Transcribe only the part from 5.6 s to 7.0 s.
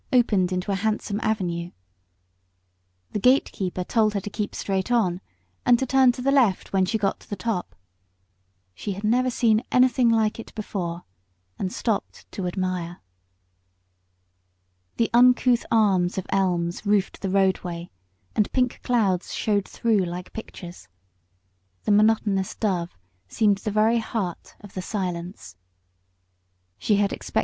and to turn to the left when she